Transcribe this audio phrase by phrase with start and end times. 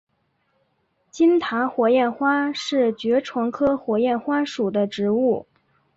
[1.11, 5.45] 金塔火焰花是爵床科火焰花属的植物。